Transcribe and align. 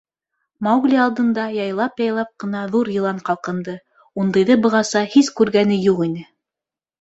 Маугли 0.67 0.95
алдында 1.01 1.43
яйлап-яйлап 1.55 2.31
ҡына 2.43 2.61
ҙур 2.77 2.89
йылан 2.95 3.19
ҡалҡынды, 3.27 3.77
ундайҙы 4.25 4.59
бығаса 4.65 5.05
һис 5.13 5.31
күргәне 5.43 5.79
юҡ 5.85 6.03
ине. 6.09 6.27